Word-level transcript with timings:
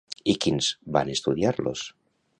I 0.31 0.33
quins 0.45 0.69
van 0.97 1.13
estudiar-los? 1.17 1.85